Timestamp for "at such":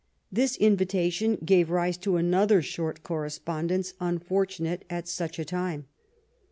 4.89-5.37